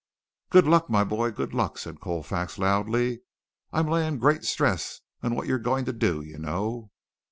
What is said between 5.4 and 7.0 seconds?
you're going to do, you know."